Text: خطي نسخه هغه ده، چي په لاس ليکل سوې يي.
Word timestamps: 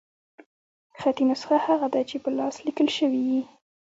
خطي 0.99 1.23
نسخه 1.31 1.57
هغه 1.67 1.87
ده، 1.93 2.01
چي 2.09 2.17
په 2.23 2.29
لاس 2.37 2.55
ليکل 2.65 2.87
سوې 2.97 3.21
يي. 3.31 3.41